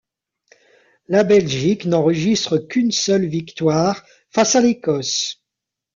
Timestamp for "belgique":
1.23-1.85